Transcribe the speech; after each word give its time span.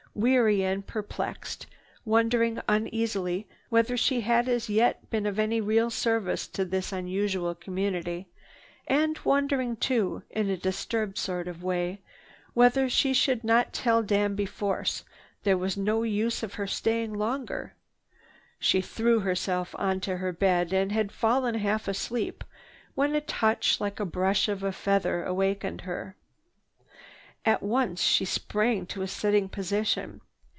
Weary 0.13 0.61
and 0.61 0.85
perplexed, 0.85 1.67
wondering 2.03 2.59
uneasily 2.67 3.47
whether 3.69 3.95
she 3.95 4.19
had 4.19 4.49
as 4.49 4.67
yet 4.67 5.09
been 5.09 5.25
of 5.25 5.39
any 5.39 5.61
real 5.61 5.89
service 5.89 6.49
to 6.49 6.65
this 6.65 6.91
unusual 6.91 7.55
community, 7.55 8.27
and 8.87 9.17
wondering 9.23 9.77
too 9.77 10.23
in 10.29 10.49
a 10.49 10.57
disturbed 10.57 11.17
sort 11.17 11.47
of 11.47 11.63
way 11.63 12.01
whether 12.53 12.89
she 12.89 13.13
should 13.13 13.45
not 13.45 13.71
tell 13.71 14.03
Danby 14.03 14.45
Force 14.45 15.05
there 15.43 15.57
was 15.57 15.77
no 15.77 16.03
use 16.03 16.43
of 16.43 16.55
her 16.55 16.67
staying 16.67 17.13
longer, 17.13 17.75
she 18.59 18.81
threw 18.81 19.21
herself 19.21 19.73
on 19.79 20.01
her 20.01 20.33
bed 20.33 20.73
and 20.73 20.91
had 20.91 21.13
fallen 21.13 21.55
half 21.55 21.87
asleep 21.87 22.43
when 22.95 23.15
a 23.15 23.21
touch 23.21 23.79
like 23.79 23.95
the 23.95 24.03
brush 24.05 24.49
of 24.49 24.61
a 24.61 24.73
feather 24.73 25.23
awakened 25.23 25.79
her. 25.87 26.17
At 27.43 27.63
once 27.63 28.03
she 28.03 28.23
sprang 28.25 28.85
to 28.85 29.01
a 29.01 29.07
sitting 29.07 29.49
position. 29.49 30.21